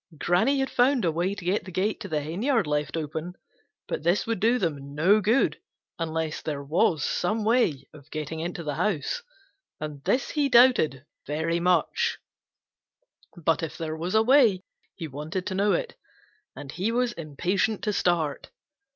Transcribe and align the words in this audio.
Granny 0.17 0.57
had 0.61 0.71
found 0.71 1.05
a 1.05 1.11
way 1.11 1.35
to 1.35 1.45
get 1.45 1.63
the 1.63 1.71
gate 1.71 1.99
to 1.99 2.07
the 2.07 2.21
henyard 2.21 2.65
left 2.65 2.97
open, 2.97 3.35
but 3.87 4.01
this 4.01 4.25
would 4.25 4.39
do 4.39 4.57
them 4.57 4.95
no 4.95 5.21
good 5.21 5.61
unless 5.99 6.41
there 6.41 6.63
was 6.63 7.03
some 7.05 7.45
way 7.45 7.87
of 7.93 8.09
getting 8.09 8.39
into 8.39 8.63
the 8.63 8.73
house, 8.73 9.21
and 9.79 10.03
this 10.03 10.31
he 10.31 10.49
very 11.27 11.59
much 11.59 12.17
doubted. 12.87 13.45
But 13.45 13.61
if 13.61 13.77
there 13.77 13.95
was 13.95 14.15
a 14.15 14.23
way 14.23 14.63
he 14.95 15.07
wanted 15.07 15.45
to 15.45 15.53
know 15.53 15.73
it, 15.73 15.95
and 16.55 16.71
he 16.71 16.91
was 16.91 17.13
impatient 17.13 17.83
to 17.83 17.93
start. 17.93 18.49